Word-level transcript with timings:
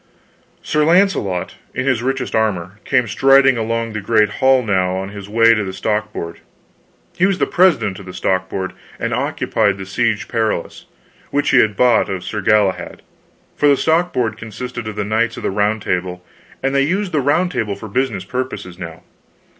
Sir 0.63 0.83
Launcelot, 0.83 1.57
in 1.75 1.85
his 1.85 2.01
richest 2.01 2.33
armor, 2.33 2.79
came 2.85 3.07
striding 3.07 3.55
along 3.55 3.93
the 3.93 4.01
great 4.01 4.29
hall 4.39 4.63
now 4.63 4.95
on 4.95 5.09
his 5.09 5.29
way 5.29 5.53
to 5.53 5.63
the 5.63 5.73
stock 5.73 6.11
board; 6.11 6.39
he 7.15 7.27
was 7.27 7.37
president 7.37 7.99
of 7.99 8.07
the 8.07 8.11
stock 8.15 8.49
board, 8.49 8.73
and 8.99 9.13
occupied 9.13 9.77
the 9.77 9.85
Siege 9.85 10.27
Perilous, 10.27 10.85
which 11.29 11.51
he 11.51 11.59
had 11.59 11.75
bought 11.77 12.09
of 12.09 12.23
Sir 12.23 12.41
Galahad; 12.41 13.03
for 13.55 13.67
the 13.67 13.77
stock 13.77 14.11
board 14.11 14.37
consisted 14.37 14.87
of 14.87 14.95
the 14.95 15.05
Knights 15.05 15.37
of 15.37 15.43
the 15.43 15.51
Round 15.51 15.83
Table, 15.83 16.25
and 16.63 16.73
they 16.73 16.81
used 16.81 17.11
the 17.11 17.21
Round 17.21 17.51
Table 17.51 17.75
for 17.75 17.87
business 17.87 18.25
purposes 18.25 18.79
now. 18.79 19.03